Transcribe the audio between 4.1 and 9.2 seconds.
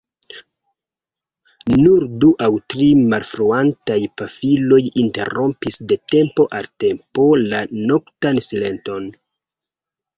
pafiloj interrompis de tempo al tempo la noktan silenton.